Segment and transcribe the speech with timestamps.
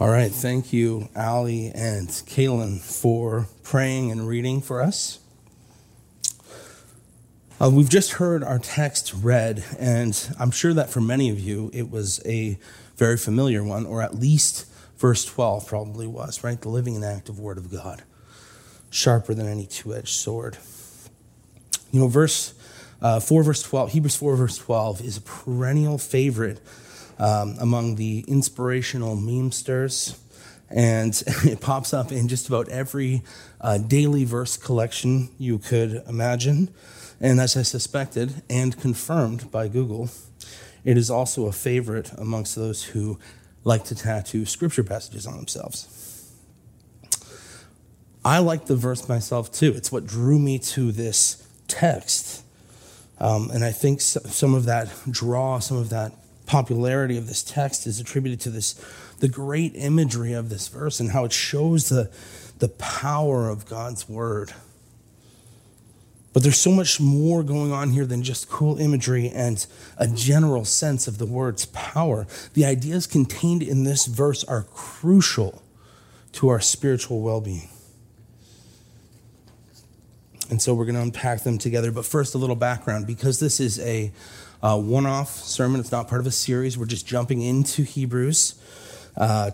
[0.00, 5.20] All right, thank you, Ali and Kaylin, for praying and reading for us.
[7.60, 11.70] Uh, we've just heard our text read, and I'm sure that for many of you
[11.72, 12.58] it was a
[12.96, 14.66] very familiar one, or at least
[14.98, 16.60] verse 12 probably was, right?
[16.60, 18.02] The living and active Word of God,
[18.90, 20.58] sharper than any two edged sword.
[21.92, 22.52] You know, verse
[23.00, 26.58] uh, 4, verse 12, Hebrews 4, verse 12 is a perennial favorite
[27.18, 30.18] um, among the inspirational memesters.
[30.70, 33.22] And it pops up in just about every
[33.60, 36.72] uh, daily verse collection you could imagine.
[37.20, 40.10] And as I suspected and confirmed by Google,
[40.84, 43.18] it is also a favorite amongst those who
[43.62, 46.30] like to tattoo scripture passages on themselves.
[48.24, 49.72] I like the verse myself too.
[49.74, 52.42] It's what drew me to this text.
[53.20, 56.12] Um, and I think some of that draw, some of that
[56.46, 58.74] popularity of this text is attributed to this
[59.20, 62.10] the great imagery of this verse and how it shows the,
[62.58, 64.52] the power of God's word.
[66.32, 69.64] But there's so much more going on here than just cool imagery and
[69.96, 72.26] a general sense of the word's power.
[72.54, 75.62] The ideas contained in this verse are crucial
[76.32, 77.68] to our spiritual well being.
[80.50, 81.90] And so we're going to unpack them together.
[81.92, 84.12] But first, a little background because this is a
[84.64, 85.78] uh, one off sermon.
[85.78, 86.78] It's not part of a series.
[86.78, 88.54] We're just jumping into Hebrews.
[89.14, 89.50] Uh,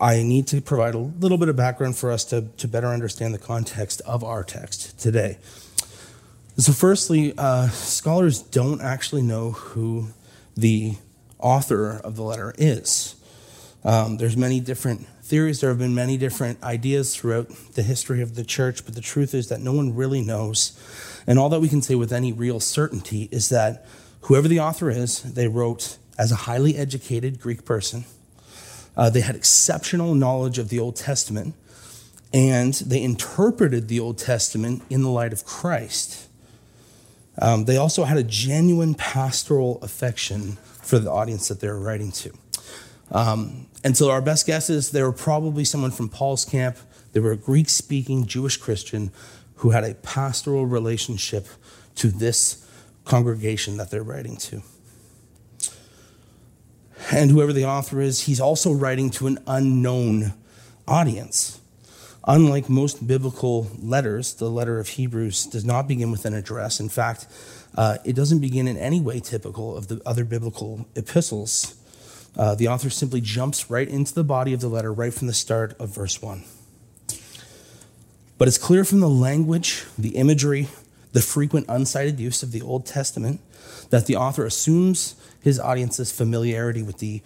[0.00, 3.34] I need to provide a little bit of background for us to, to better understand
[3.34, 5.38] the context of our text today.
[6.56, 10.08] So, firstly, uh, scholars don't actually know who
[10.56, 10.94] the
[11.40, 13.16] author of the letter is.
[13.82, 15.60] Um, there's many different theories.
[15.60, 19.34] There have been many different ideas throughout the history of the church, but the truth
[19.34, 20.78] is that no one really knows.
[21.26, 23.86] And all that we can say with any real certainty is that
[24.22, 28.04] whoever the author is, they wrote as a highly educated Greek person.
[28.96, 31.54] Uh, they had exceptional knowledge of the Old Testament,
[32.32, 36.28] and they interpreted the Old Testament in the light of Christ.
[37.40, 42.12] Um, they also had a genuine pastoral affection for the audience that they were writing
[42.12, 42.32] to.
[43.12, 46.76] Um, and so our best guess is they were probably someone from Paul's camp.
[47.12, 49.10] They were a Greek speaking Jewish Christian
[49.56, 51.46] who had a pastoral relationship
[51.96, 52.66] to this
[53.10, 54.62] congregation that they're writing to.
[57.10, 60.32] And whoever the author is, he's also writing to an unknown
[60.86, 61.60] audience.
[62.28, 66.78] Unlike most biblical letters, the letter of Hebrews does not begin with an address.
[66.78, 67.26] In fact,
[67.74, 71.74] uh, it doesn't begin in any way typical of the other biblical epistles.
[72.36, 75.34] Uh, the author simply jumps right into the body of the letter right from the
[75.34, 76.44] start of verse 1.
[78.38, 80.68] But it's clear from the language, the imagery,
[81.12, 83.40] the frequent uncited use of the Old Testament
[83.90, 87.22] that the author assumes his audience's familiarity with the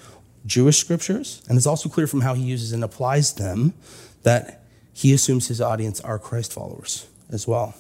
[0.47, 3.75] Jewish scriptures, and it's also clear from how he uses and applies them
[4.23, 4.63] that
[4.93, 7.75] he assumes his audience are Christ followers as well.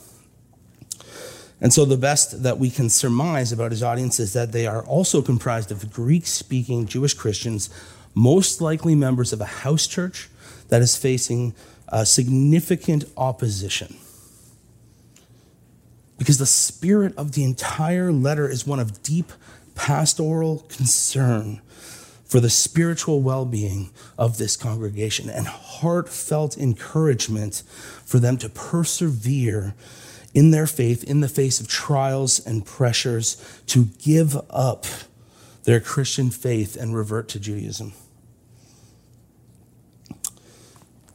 [1.60, 4.82] And so, the best that we can surmise about his audience is that they are
[4.84, 7.70] also comprised of Greek speaking Jewish Christians,
[8.14, 10.28] most likely members of a house church
[10.68, 11.54] that is facing
[11.88, 13.96] uh, significant opposition.
[16.18, 19.32] Because the spirit of the entire letter is one of deep
[19.74, 21.60] pastoral concern
[22.24, 27.62] for the spiritual well being of this congregation and heartfelt encouragement
[28.04, 29.74] for them to persevere
[30.32, 34.86] in their faith in the face of trials and pressures to give up
[35.64, 37.92] their Christian faith and revert to Judaism.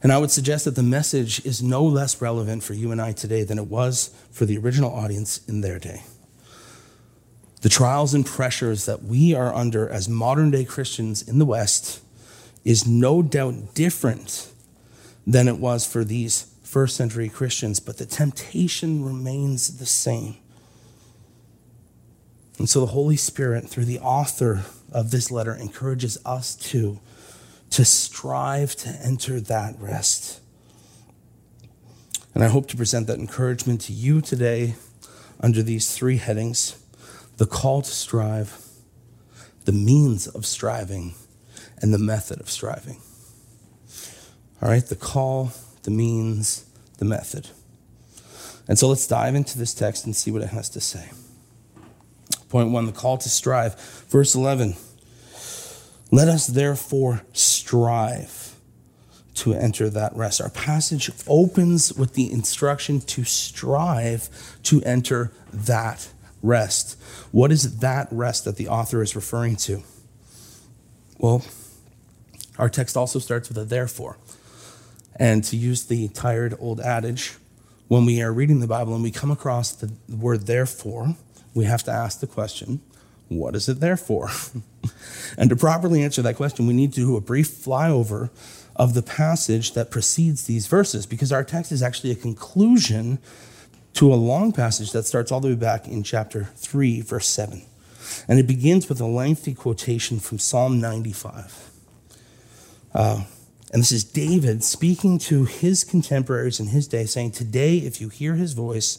[0.02, 3.12] And I would suggest that the message is no less relevant for you and I
[3.12, 6.02] today than it was for the original audience in their day.
[7.60, 12.00] The trials and pressures that we are under as modern day Christians in the West
[12.64, 14.50] is no doubt different
[15.26, 20.36] than it was for these first century Christians, but the temptation remains the same.
[22.58, 24.62] And so the Holy Spirit, through the author
[24.92, 27.00] of this letter, encourages us to
[27.70, 30.40] to strive to enter that rest.
[32.34, 34.74] And I hope to present that encouragement to you today
[35.40, 36.76] under these three headings
[37.38, 38.58] the call to strive,
[39.64, 41.14] the means of striving,
[41.80, 43.00] and the method of striving.
[44.60, 45.52] All right, the call,
[45.84, 46.66] the means,
[46.98, 47.48] the method.
[48.68, 51.08] And so let's dive into this text and see what it has to say.
[52.50, 53.80] Point one the call to strive.
[54.10, 54.76] Verse 11.
[56.10, 58.56] Let us therefore strive
[59.34, 60.40] to enter that rest.
[60.40, 64.28] Our passage opens with the instruction to strive
[64.64, 66.10] to enter that
[66.42, 67.00] rest.
[67.30, 69.82] What is that rest that the author is referring to?
[71.18, 71.44] Well,
[72.58, 74.18] our text also starts with a therefore.
[75.16, 77.36] And to use the tired old adage,
[77.88, 81.16] when we are reading the Bible and we come across the word therefore,
[81.54, 82.80] we have to ask the question,
[83.30, 84.28] what is it there for?
[85.38, 88.28] and to properly answer that question, we need to do a brief flyover
[88.74, 93.18] of the passage that precedes these verses because our text is actually a conclusion
[93.94, 97.62] to a long passage that starts all the way back in chapter 3, verse 7.
[98.26, 101.70] And it begins with a lengthy quotation from Psalm 95.
[102.92, 103.24] Uh,
[103.72, 108.08] and this is David speaking to his contemporaries in his day, saying, Today, if you
[108.08, 108.98] hear his voice,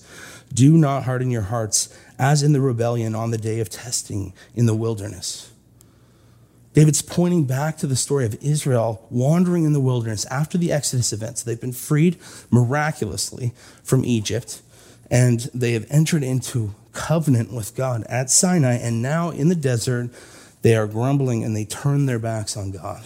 [0.53, 4.68] do not harden your hearts as in the rebellion on the day of testing in
[4.68, 5.51] the wilderness.
[6.73, 11.12] David's pointing back to the story of Israel wandering in the wilderness after the Exodus
[11.12, 11.44] events.
[11.44, 12.17] They've been freed
[12.50, 13.53] miraculously
[13.83, 14.62] from Egypt,
[15.09, 20.12] and they have entered into covenant with God at Sinai, and now in the desert,
[20.62, 23.03] they are grumbling and they turn their backs on God.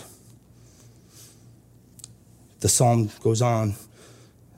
[2.60, 3.76] The psalm goes on.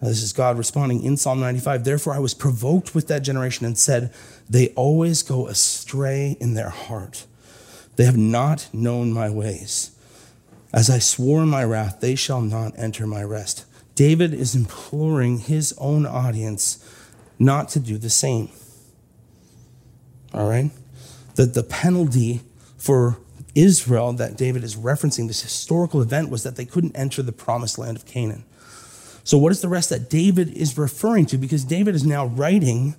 [0.02, 1.84] Uh, this is God responding in Psalm 95.
[1.84, 4.14] Therefore, I was provoked with that generation and said,
[4.50, 7.26] They always go astray in their heart.
[7.96, 9.92] They have not known my ways.
[10.72, 13.66] As I swore in my wrath, they shall not enter my rest.
[13.96, 16.78] David is imploring his own audience
[17.40, 18.50] not to do the same.
[20.34, 20.70] All right?
[21.36, 22.42] That the penalty
[22.78, 23.18] for
[23.56, 27.78] Israel that David is referencing, this historical event, was that they couldn't enter the promised
[27.78, 28.44] land of Canaan.
[29.24, 31.38] So, what is the rest that David is referring to?
[31.38, 32.96] Because David is now writing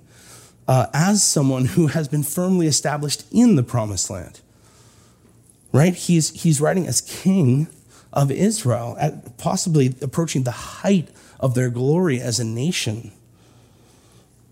[0.67, 4.39] uh, as someone who has been firmly established in the promised land.
[5.71, 5.95] Right?
[5.95, 7.67] He's, he's writing as king
[8.13, 11.09] of Israel, at possibly approaching the height
[11.39, 13.11] of their glory as a nation.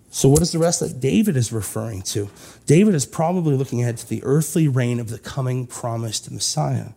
[0.09, 2.30] So, what is the rest that David is referring to?
[2.65, 6.89] David is probably looking ahead to the earthly reign of the coming promised Messiah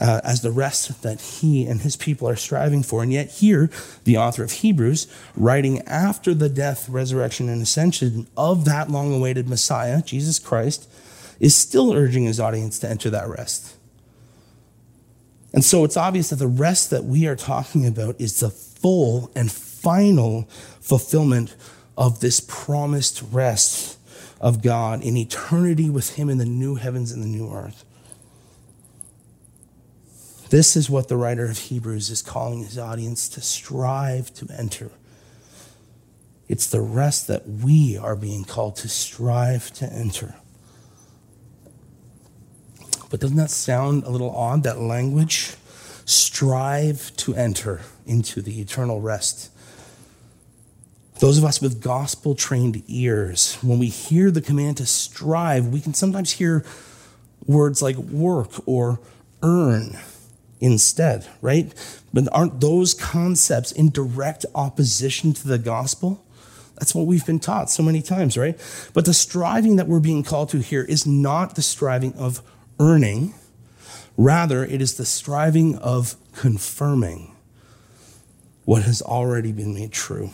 [0.00, 3.02] uh, as the rest that he and his people are striving for.
[3.02, 3.70] And yet, here,
[4.04, 9.48] the author of Hebrews, writing after the death, resurrection, and ascension of that long awaited
[9.48, 10.88] Messiah, Jesus Christ,
[11.40, 13.76] is still urging his audience to enter that rest.
[15.52, 19.30] And so it's obvious that the rest that we are talking about is the full
[19.34, 19.52] and
[19.82, 20.44] final
[20.80, 21.56] fulfillment
[21.96, 23.98] of this promised rest
[24.40, 27.84] of God in eternity with Him in the new heavens and the new earth.
[30.50, 34.90] This is what the writer of Hebrews is calling his audience to strive to enter.
[36.46, 40.34] It's the rest that we are being called to strive to enter.
[43.08, 45.54] But doesn't that sound a little odd, that language?
[46.04, 49.51] Strive to enter into the eternal rest
[51.22, 55.80] those of us with gospel trained ears, when we hear the command to strive, we
[55.80, 56.64] can sometimes hear
[57.46, 58.98] words like work or
[59.40, 59.96] earn
[60.60, 61.72] instead, right?
[62.12, 66.24] But aren't those concepts in direct opposition to the gospel?
[66.74, 68.58] That's what we've been taught so many times, right?
[68.92, 72.42] But the striving that we're being called to here is not the striving of
[72.80, 73.34] earning,
[74.16, 77.36] rather, it is the striving of confirming
[78.64, 80.32] what has already been made true.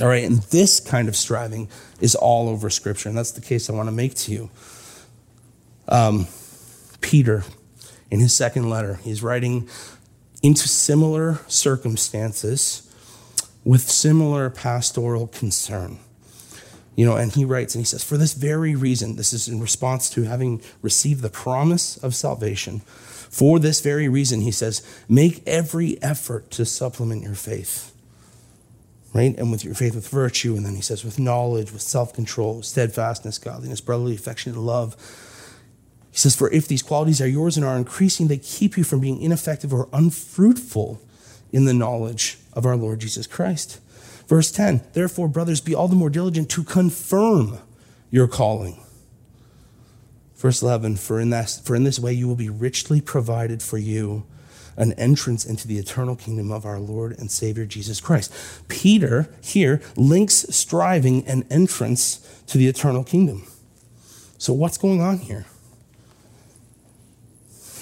[0.00, 1.68] All right, and this kind of striving
[2.00, 4.50] is all over Scripture, and that's the case I want to make to you.
[5.88, 6.26] Um,
[7.00, 7.44] Peter,
[8.10, 9.68] in his second letter, he's writing
[10.42, 12.82] into similar circumstances
[13.64, 15.98] with similar pastoral concern.
[16.94, 19.60] You know, and he writes and he says, For this very reason, this is in
[19.60, 22.80] response to having received the promise of salvation.
[22.80, 27.95] For this very reason, he says, make every effort to supplement your faith
[29.16, 29.34] right?
[29.38, 30.56] And with your faith, with virtue.
[30.56, 34.94] And then he says, with knowledge, with self control, steadfastness, godliness, brotherly affection, and love.
[36.10, 39.00] He says, for if these qualities are yours and are increasing, they keep you from
[39.00, 41.00] being ineffective or unfruitful
[41.50, 43.80] in the knowledge of our Lord Jesus Christ.
[44.28, 47.58] Verse 10 Therefore, brothers, be all the more diligent to confirm
[48.10, 48.78] your calling.
[50.36, 51.32] Verse 11 For in,
[51.64, 54.26] for in this way you will be richly provided for you
[54.76, 58.32] an entrance into the eternal kingdom of our Lord and Savior Jesus Christ.
[58.68, 63.46] Peter here links striving and entrance to the eternal kingdom.
[64.38, 65.46] So, what's going on here?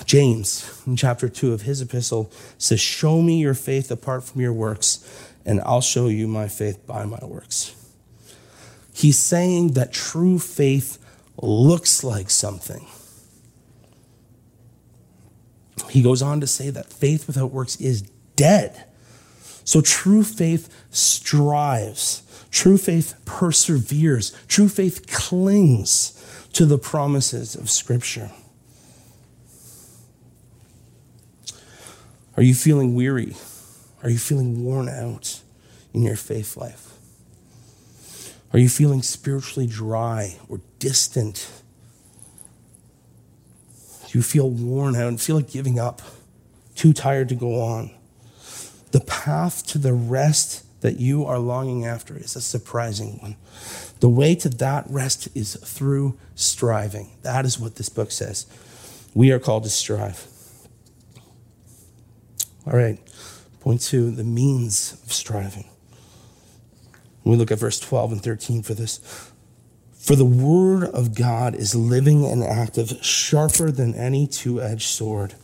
[0.04, 4.52] James, in chapter 2 of his epistle, says, Show me your faith apart from your
[4.52, 7.74] works, and I'll show you my faith by my works.
[8.92, 10.98] He's saying that true faith
[11.36, 12.86] looks like something.
[15.90, 18.02] He goes on to say that faith without works is
[18.36, 18.84] dead.
[19.64, 28.30] So true faith strives, true faith perseveres, true faith clings to the promises of Scripture.
[32.36, 33.36] Are you feeling weary?
[34.02, 35.40] Are you feeling worn out
[35.92, 36.92] in your faith life?
[38.52, 41.48] Are you feeling spiritually dry or distant?
[44.14, 46.00] You feel worn out and feel like giving up?
[46.76, 47.90] Too tired to go on?
[48.92, 53.36] The path to the rest that you are longing after is a surprising one.
[53.98, 57.10] The way to that rest is through striving.
[57.22, 58.46] That is what this book says.
[59.14, 60.28] We are called to strive.
[62.66, 63.00] All right,
[63.60, 65.68] point two the means of striving.
[67.24, 69.32] We look at verse 12 and 13 for this.
[70.04, 75.34] For the word of God is living and active, sharper than any two edged sword.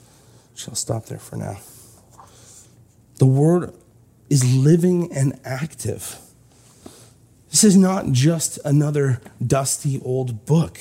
[0.55, 1.61] Shall stop there for now.
[3.17, 3.73] The word
[4.29, 6.19] is living and active.
[7.49, 10.79] This is not just another dusty old book.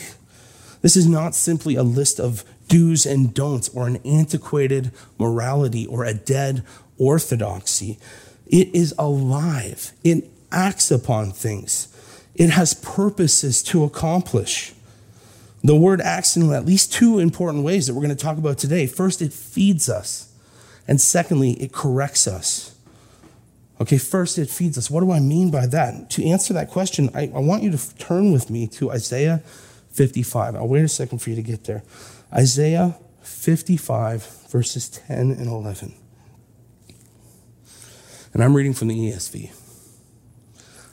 [0.81, 6.03] This is not simply a list of do's and don'ts or an antiquated morality or
[6.03, 6.65] a dead
[6.97, 7.97] orthodoxy.
[8.45, 9.93] It is alive.
[10.03, 11.88] It acts upon things.
[12.39, 14.73] It has purposes to accomplish.
[15.61, 18.57] The word acts in at least two important ways that we're going to talk about
[18.57, 18.87] today.
[18.87, 20.33] First, it feeds us.
[20.87, 22.73] And secondly, it corrects us.
[23.81, 24.89] Okay, first, it feeds us.
[24.89, 26.09] What do I mean by that?
[26.11, 29.43] To answer that question, I, I want you to turn with me to Isaiah
[29.91, 30.55] 55.
[30.55, 31.83] I'll wait a second for you to get there.
[32.33, 35.93] Isaiah 55, verses 10 and 11.
[38.33, 39.51] And I'm reading from the ESV.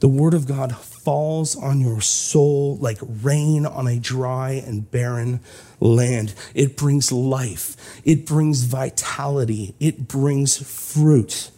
[0.00, 5.40] The word of God falls on your soul like rain on a dry and barren
[5.80, 6.34] land.
[6.54, 11.50] It brings life, it brings vitality, it brings fruit.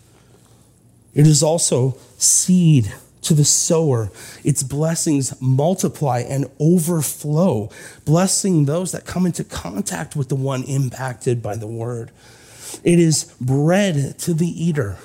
[1.15, 2.93] It is also seed
[3.23, 4.11] to the sower.
[4.45, 7.71] Its blessings multiply and overflow,
[8.05, 12.11] blessing those that come into contact with the one impacted by the word.
[12.85, 14.99] It is bread to the eater.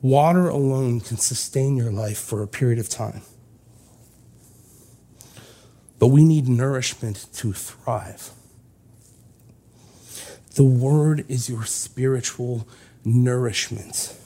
[0.00, 3.22] Water alone can sustain your life for a period of time.
[5.98, 8.30] But we need nourishment to thrive.
[10.54, 12.68] The word is your spiritual
[13.04, 14.16] nourishment.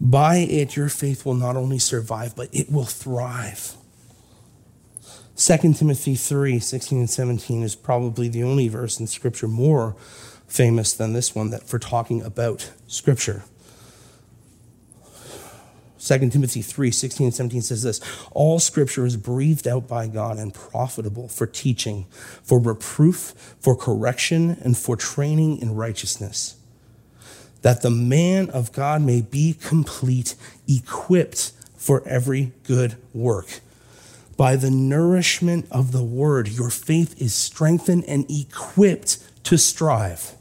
[0.00, 3.74] By it, your faith will not only survive, but it will thrive.
[5.36, 9.94] 2 Timothy 3 16 and 17 is probably the only verse in Scripture more
[10.46, 13.44] famous than this one that for talking about Scripture.
[16.08, 18.00] 2 Timothy 3 16 and 17 says this
[18.30, 22.06] All scripture is breathed out by God and profitable for teaching,
[22.42, 26.56] for reproof, for correction, and for training in righteousness,
[27.60, 30.34] that the man of God may be complete,
[30.66, 33.60] equipped for every good work.
[34.38, 40.37] By the nourishment of the word, your faith is strengthened and equipped to strive.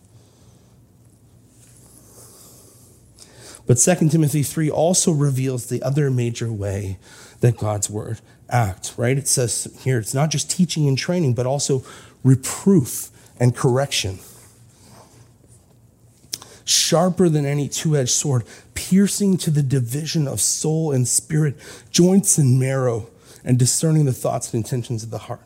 [3.68, 6.98] But 2 Timothy 3 also reveals the other major way
[7.42, 9.18] that God's word acts, right?
[9.18, 11.84] It says here it's not just teaching and training, but also
[12.24, 14.20] reproof and correction.
[16.64, 18.44] Sharper than any two edged sword,
[18.74, 21.56] piercing to the division of soul and spirit,
[21.92, 23.08] joints and marrow,
[23.44, 25.42] and discerning the thoughts and intentions of the heart.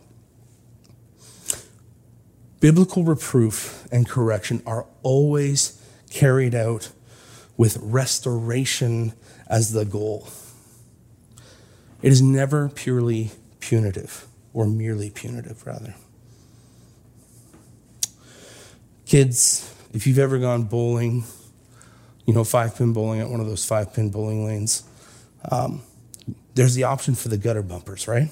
[2.60, 6.92] Biblical reproof and correction are always carried out
[7.62, 9.14] with restoration
[9.46, 10.28] as the goal.
[12.02, 15.94] It is never purely punitive, or merely punitive, rather.
[19.06, 21.24] Kids, if you've ever gone bowling,
[22.26, 24.82] you know, five pin bowling at one of those five pin bowling lanes,
[25.52, 25.84] um,
[26.56, 28.30] there's the option for the gutter bumpers, right?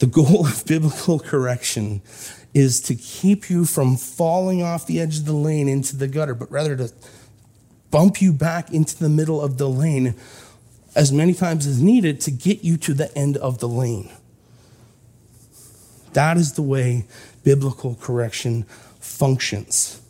[0.00, 2.02] The goal of biblical correction
[2.52, 6.34] is to keep you from falling off the edge of the lane into the gutter,
[6.34, 6.92] but rather to
[7.90, 10.14] bump you back into the middle of the lane
[10.94, 14.10] as many times as needed to get you to the end of the lane.
[16.14, 17.04] That is the way
[17.44, 18.64] biblical correction
[18.98, 20.00] functions.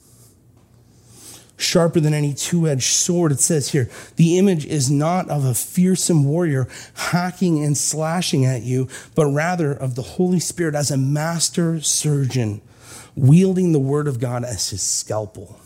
[1.59, 5.55] Sharper than any two edged sword, it says here, the image is not of a
[5.55, 10.97] fearsome warrior hacking and slashing at you, but rather of the Holy Spirit as a
[10.97, 12.61] master surgeon
[13.17, 15.59] wielding the word of God as his scalpel.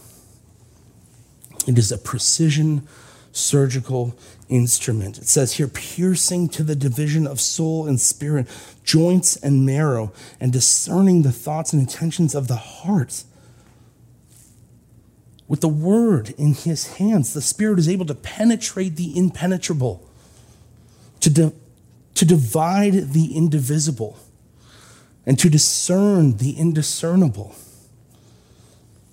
[1.66, 2.86] It is a precision
[3.32, 4.14] surgical
[4.48, 5.18] instrument.
[5.18, 8.48] It says here, piercing to the division of soul and spirit,
[8.82, 13.24] joints and marrow, and discerning the thoughts and intentions of the heart.
[15.46, 20.08] With the word in his hands, the Spirit is able to penetrate the impenetrable,
[21.18, 21.52] to, di-
[22.14, 24.16] to divide the indivisible,
[25.26, 27.54] and to discern the indiscernible.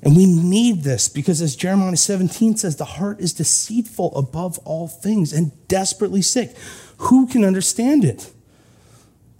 [0.08, 4.88] And we need this because, as Jeremiah 17 says, the heart is deceitful above all
[4.88, 6.56] things and desperately sick.
[7.00, 8.32] Who can understand it?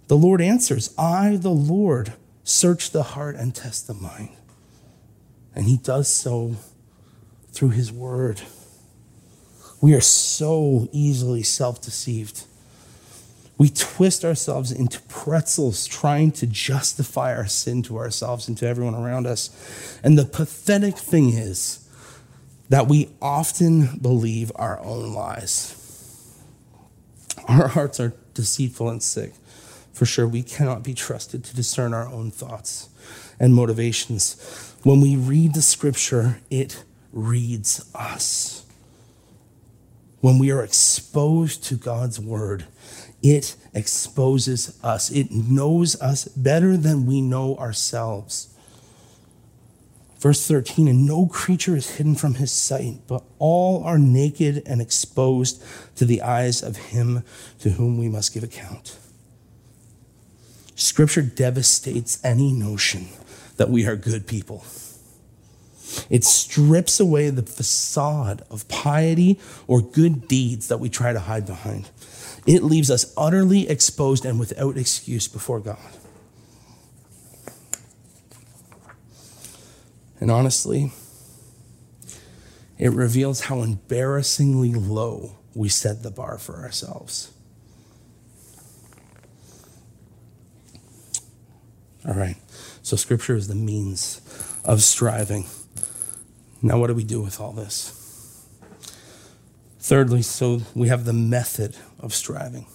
[0.08, 2.12] The Lord answers, I, the Lord,
[2.44, 4.36] search the heart and test the mind.
[5.54, 6.56] And he does so
[7.50, 8.42] through his word.
[9.80, 12.44] We are so easily self deceived.
[13.58, 18.94] We twist ourselves into pretzels trying to justify our sin to ourselves and to everyone
[18.94, 19.98] around us.
[20.04, 21.84] And the pathetic thing is
[22.68, 25.74] that we often believe our own lies.
[27.48, 29.34] Our hearts are deceitful and sick.
[29.92, 32.88] For sure, we cannot be trusted to discern our own thoughts
[33.40, 34.76] and motivations.
[34.84, 38.64] When we read the scripture, it reads us.
[40.20, 42.66] When we are exposed to God's word,
[43.22, 45.10] it exposes us.
[45.10, 48.54] It knows us better than we know ourselves.
[50.18, 54.80] Verse 13, and no creature is hidden from his sight, but all are naked and
[54.80, 55.62] exposed
[55.94, 57.22] to the eyes of him
[57.60, 58.98] to whom we must give account.
[60.74, 63.08] Scripture devastates any notion
[63.58, 64.64] that we are good people.
[66.10, 71.46] It strips away the facade of piety or good deeds that we try to hide
[71.46, 71.90] behind.
[72.46, 75.78] It leaves us utterly exposed and without excuse before God.
[80.20, 80.92] And honestly,
[82.78, 87.32] it reveals how embarrassingly low we set the bar for ourselves.
[92.06, 92.36] All right,
[92.82, 94.20] so scripture is the means
[94.64, 95.46] of striving.
[96.62, 97.97] Now, what do we do with all this?
[99.80, 102.66] Thirdly, so we have the method of striving.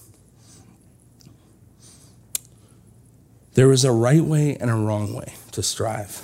[3.54, 6.22] There is a right way and a wrong way to strive.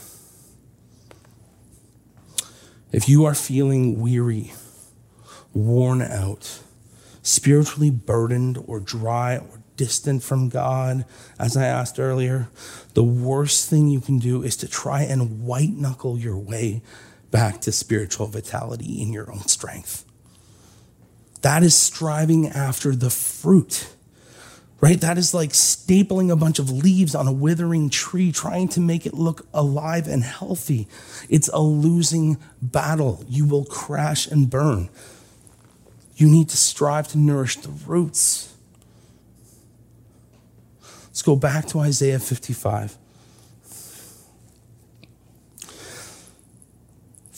[2.92, 4.54] If you are feeling weary,
[5.54, 6.62] worn out,
[7.22, 11.06] spiritually burdened, or dry, or distant from God,
[11.38, 12.50] as I asked earlier,
[12.96, 16.82] the worst thing you can do is to try and white knuckle your way
[17.30, 20.04] back to spiritual vitality in your own strength.
[21.42, 23.90] That is striving after the fruit,
[24.82, 25.00] right?
[25.00, 29.06] That is like stapling a bunch of leaves on a withering tree, trying to make
[29.06, 30.88] it look alive and healthy.
[31.30, 33.24] It's a losing battle.
[33.28, 34.90] You will crash and burn.
[36.16, 38.54] You need to strive to nourish the roots.
[41.06, 42.98] Let's go back to Isaiah 55.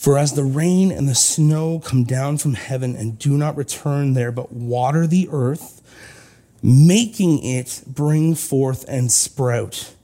[0.02, 4.14] For as the rain and the snow come down from heaven and do not return
[4.14, 5.80] there, but water the earth,
[6.60, 9.94] making it bring forth and sprout.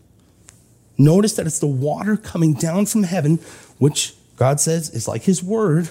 [0.96, 3.40] Notice that it's the water coming down from heaven,
[3.78, 5.88] which God says is like his word.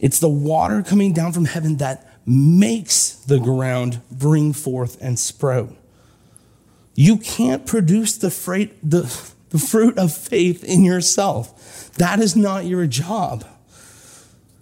[0.00, 5.72] It's the water coming down from heaven that makes the ground bring forth and sprout.
[6.96, 9.04] You can't produce the, freight, the,
[9.50, 11.92] the fruit of faith in yourself.
[11.94, 13.44] That is not your job.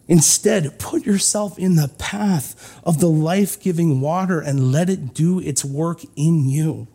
[0.08, 5.40] Instead, put yourself in the path of the life giving water and let it do
[5.40, 6.86] its work in you.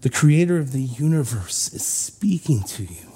[0.00, 3.12] The creator of the universe is speaking to you.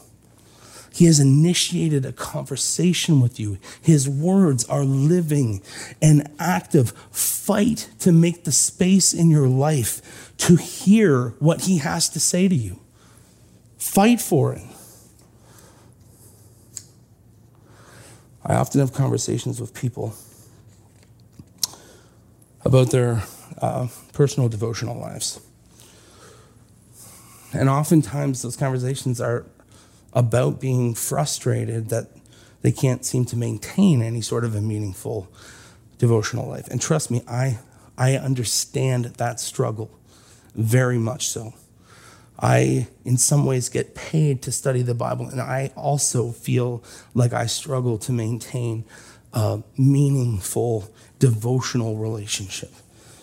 [0.93, 3.59] He has initiated a conversation with you.
[3.83, 5.63] His words are living
[6.01, 6.93] and active.
[7.11, 12.49] Fight to make the space in your life to hear what he has to say
[12.49, 12.81] to you.
[13.79, 14.63] Fight for it.
[18.45, 20.15] I often have conversations with people
[22.65, 23.23] about their
[23.61, 25.41] uh, personal devotional lives.
[27.53, 29.47] And oftentimes, those conversations are
[30.13, 32.09] about being frustrated that
[32.63, 35.29] they can't seem to maintain any sort of a meaningful
[35.99, 36.69] devotional life.
[36.69, 37.59] And trust me, I,
[37.97, 39.91] I understand that struggle
[40.57, 41.55] very much so.
[42.39, 47.33] I, in some ways, get paid to study the Bible, and I also feel like
[47.33, 48.85] I struggle to maintain
[49.33, 52.73] a meaningful devotional relationship.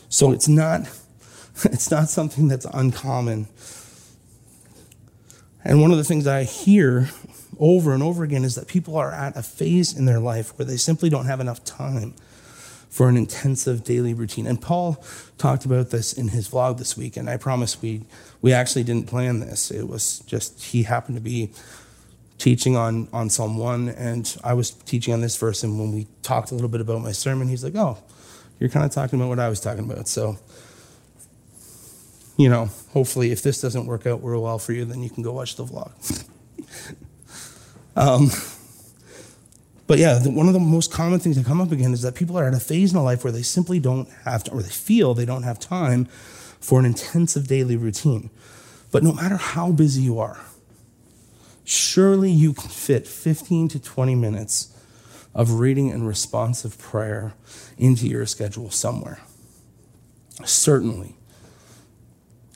[0.09, 0.81] So it's not,
[1.65, 3.47] it's not something that's uncommon
[5.63, 7.09] And one of the things I hear
[7.59, 10.65] over and over again is that people are at a phase in their life where
[10.65, 12.15] they simply don't have enough time
[12.93, 14.45] for an intensive daily routine.
[14.45, 15.03] And Paul
[15.39, 18.05] talked about this in his vlog this week, and I promise we
[18.43, 19.71] we actually didn't plan this.
[19.71, 21.49] It was just he happened to be
[22.37, 26.07] teaching on on Psalm 1 and I was teaching on this verse and when we
[26.21, 27.97] talked a little bit about my sermon, he's like, "Oh,
[28.59, 30.37] you're kind of talking about what I was talking about." So
[32.37, 35.23] you know, hopefully if this doesn't work out real well for you, then you can
[35.23, 36.27] go watch the vlog.
[37.95, 38.29] um,
[39.85, 42.15] but yeah, the, one of the most common things that come up again is that
[42.15, 44.61] people are at a phase in their life where they simply don't have to, or
[44.61, 46.05] they feel they don't have time
[46.59, 48.29] for an intensive daily routine.
[48.91, 50.39] But no matter how busy you are,
[51.65, 54.69] surely you can fit 15 to 20 minutes
[55.35, 57.33] of reading and responsive prayer
[57.77, 59.19] into your schedule somewhere.
[60.45, 61.15] Certainly.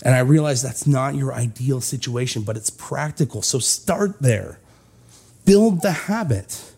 [0.04, 3.42] And I realize that's not your ideal situation, but it's practical.
[3.42, 4.60] So start there.
[5.44, 6.72] Build the habit.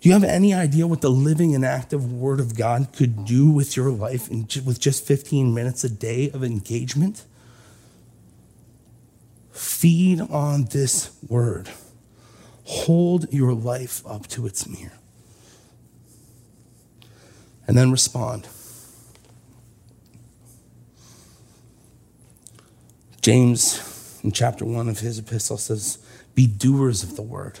[0.00, 3.50] Do you have any idea what the living and active Word of God could do
[3.50, 7.26] with your life in, with just 15 minutes a day of engagement?
[9.52, 11.68] Feed on this Word.
[12.64, 14.98] Hold your life up to its mirror.
[17.66, 18.48] And then respond.
[23.20, 25.98] James, in chapter 1 of his epistle, says,
[26.34, 27.60] Be doers of the Word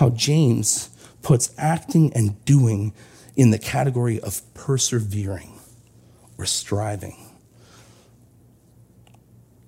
[0.00, 0.88] how James
[1.20, 2.94] puts acting and doing
[3.36, 5.52] in the category of persevering
[6.38, 7.16] or striving.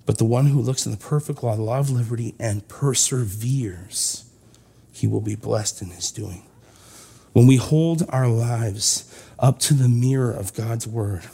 [0.06, 4.24] But the one who looks in the perfect law, the law of liberty, and perseveres,
[4.90, 6.42] he will be blessed in his doing.
[7.34, 9.04] When we hold our lives
[9.38, 11.24] up to the mirror of God's word,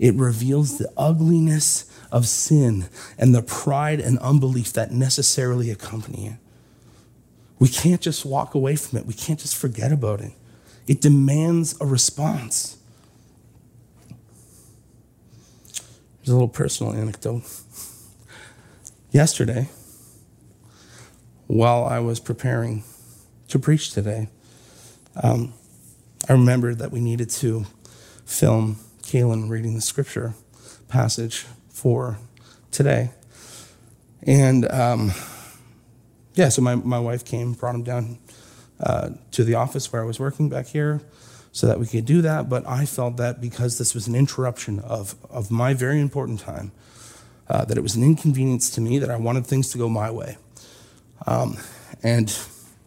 [0.00, 6.36] it reveals the ugliness of sin and the pride and unbelief that necessarily accompany it.
[7.58, 9.06] We can't just walk away from it.
[9.06, 10.32] We can't just forget about it.
[10.86, 12.76] It demands a response.
[16.18, 17.42] There's a little personal anecdote.
[19.10, 19.68] Yesterday,
[21.46, 22.84] while I was preparing
[23.48, 24.28] to preach today,
[25.22, 25.54] um,
[26.28, 27.64] I remembered that we needed to
[28.26, 30.34] film Kaylin reading the scripture
[30.88, 32.18] passage for
[32.70, 33.10] today.
[34.24, 35.12] And um,
[36.36, 38.18] yeah, so my, my wife came, brought him down
[38.78, 41.00] uh, to the office where I was working back here
[41.50, 42.48] so that we could do that.
[42.48, 46.72] But I felt that because this was an interruption of, of my very important time,
[47.48, 50.10] uh, that it was an inconvenience to me, that I wanted things to go my
[50.10, 50.36] way.
[51.26, 51.56] Um,
[52.02, 52.38] and,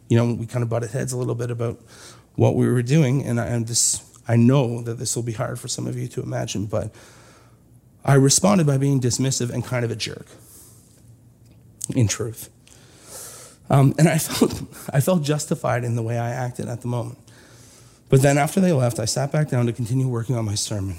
[0.10, 1.80] you know, we kind of butted heads a little bit about
[2.36, 3.26] what we were doing.
[3.26, 6.08] And I, and this, I know that this will be hard for some of you
[6.10, 6.94] to imagine, but
[8.06, 10.28] I responded by being dismissive and kind of a jerk,
[11.96, 12.50] in truth.
[13.70, 17.18] Um, and I felt, I felt justified in the way I acted at the moment.
[18.10, 20.98] But then after they left, I sat back down to continue working on my sermon.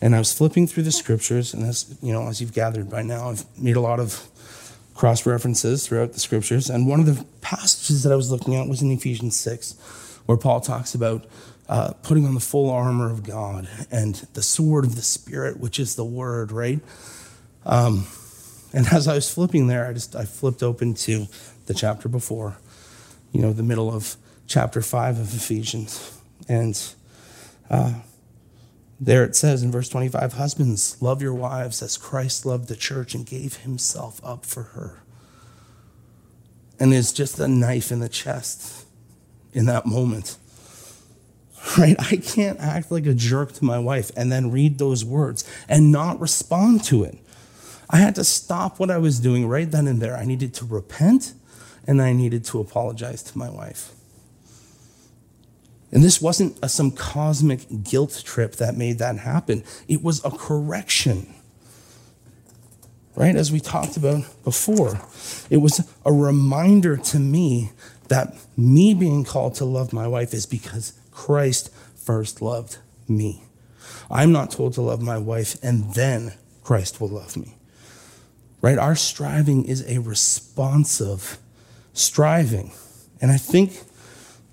[0.00, 3.02] And I was flipping through the scriptures, and as you know, as you've gathered by
[3.02, 4.26] now, I've made a lot of
[4.94, 6.70] cross references throughout the scriptures.
[6.70, 9.74] And one of the passages that I was looking at was in Ephesians 6,
[10.24, 11.26] where Paul talks about
[11.68, 15.78] uh, putting on the full armor of God and the sword of the Spirit, which
[15.78, 16.80] is the word, right?
[17.66, 18.06] Um,
[18.72, 21.26] and as I was flipping there, I just I flipped open to
[21.70, 22.56] the chapter before,
[23.30, 24.16] you know, the middle of
[24.48, 26.18] chapter 5 of Ephesians.
[26.48, 26.76] And
[27.70, 28.00] uh,
[28.98, 33.14] there it says in verse 25 Husbands, love your wives as Christ loved the church
[33.14, 35.04] and gave himself up for her.
[36.80, 38.84] And it's just a knife in the chest
[39.52, 40.36] in that moment.
[41.78, 41.94] Right?
[42.00, 45.92] I can't act like a jerk to my wife and then read those words and
[45.92, 47.18] not respond to it.
[47.90, 50.16] I had to stop what I was doing right then and there.
[50.16, 51.34] I needed to repent
[51.86, 53.92] and I needed to apologize to my wife.
[55.92, 60.30] And this wasn't a, some cosmic guilt trip that made that happen, it was a
[60.30, 61.34] correction.
[63.16, 63.34] Right?
[63.36, 65.00] As we talked about before,
[65.50, 67.72] it was a reminder to me
[68.08, 73.42] that me being called to love my wife is because Christ first loved me.
[74.10, 77.56] I'm not told to love my wife and then Christ will love me.
[78.62, 78.78] right?
[78.78, 81.38] Our striving is a responsive
[82.00, 82.72] striving.
[83.20, 83.72] And I think,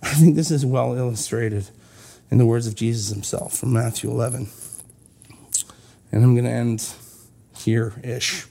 [0.04, 1.70] I think this is well illustrated
[2.30, 4.50] in the words of Jesus himself from Matthew 11.
[6.12, 6.90] And I'm going to end
[7.56, 8.46] here ish.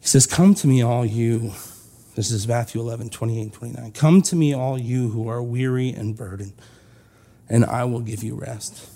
[0.00, 1.52] He says, Come to me, all you.
[2.14, 3.92] This is Matthew 11, 28 29.
[3.92, 6.54] Come to me, all you who are weary and burdened,
[7.48, 8.88] and I will give you rest.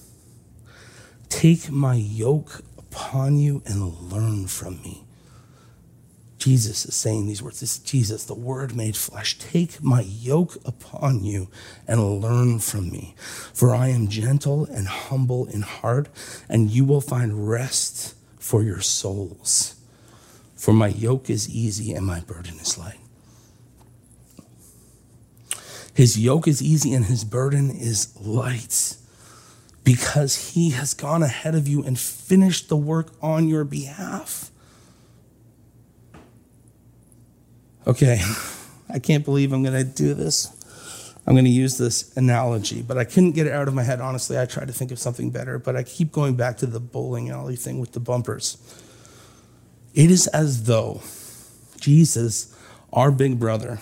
[1.29, 5.05] Take my yoke upon you and learn from me.
[6.41, 7.61] Jesus is saying these words.
[7.61, 9.39] This is Jesus, the Word made flesh.
[9.39, 11.49] Take my yoke upon you
[11.87, 13.15] and learn from me.
[13.53, 16.09] For I am gentle and humble in heart,
[16.49, 19.77] and you will find rest for your souls.
[20.57, 22.99] For my yoke is easy and my burden is light.
[25.95, 28.97] His yoke is easy and his burden is light
[29.85, 34.50] because he has gone ahead of you and finished the work on your behalf.
[37.91, 38.23] Okay,
[38.89, 40.57] I can't believe I'm going to do this.
[41.27, 44.01] I'm going to use this analogy, but I couldn't get it out of my head.
[44.01, 46.79] Honestly, I tried to think of something better, but I keep going back to the
[46.79, 48.59] bowling alley thing with the bumpers.
[49.93, 51.03] It is as though
[51.81, 52.57] Jesus,
[52.93, 53.81] our big brother,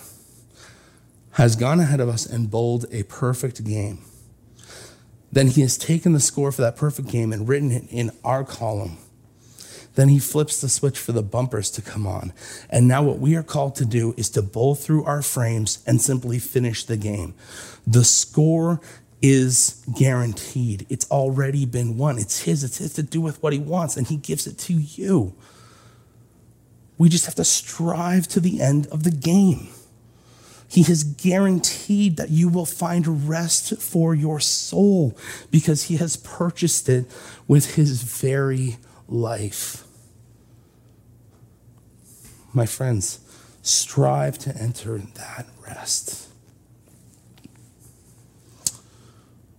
[1.33, 3.99] has gone ahead of us and bowled a perfect game.
[5.31, 8.43] Then he has taken the score for that perfect game and written it in our
[8.43, 8.97] column.
[9.95, 12.31] Then he flips the switch for the bumpers to come on.
[12.69, 16.01] And now, what we are called to do is to bowl through our frames and
[16.01, 17.33] simply finish the game.
[17.85, 18.79] The score
[19.21, 22.17] is guaranteed, it's already been won.
[22.17, 24.73] It's his, it's his to do with what he wants, and he gives it to
[24.73, 25.33] you.
[26.97, 29.69] We just have to strive to the end of the game.
[30.67, 35.17] He has guaranteed that you will find rest for your soul
[35.49, 37.05] because he has purchased it
[37.47, 38.77] with his very
[39.09, 39.83] life.
[42.53, 43.19] My friends,
[43.61, 46.29] strive to enter that rest.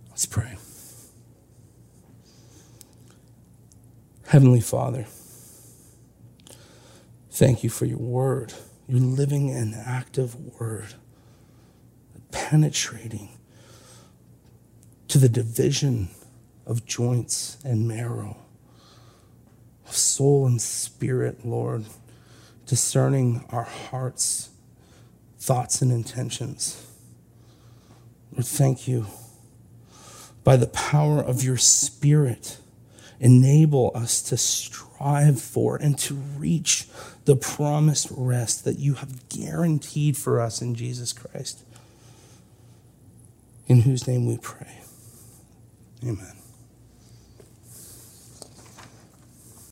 [0.09, 0.57] Let's pray.
[4.27, 5.05] Heavenly Father,
[7.31, 8.53] thank you for your word,
[8.87, 10.93] your living and active word
[12.31, 13.29] penetrating
[15.07, 16.09] to the division
[16.65, 18.37] of joints and marrow,
[19.91, 21.83] of soul and spirit, Lord,
[22.65, 24.49] discerning our hearts,
[25.37, 26.87] thoughts, and intentions.
[28.31, 29.07] Lord, thank you.
[30.45, 32.57] By the power of your Spirit,
[33.19, 36.87] enable us to strive for and to reach
[37.25, 41.65] the promised rest that you have guaranteed for us in Jesus Christ
[43.67, 44.79] in whose name we pray.
[46.01, 46.40] Amen.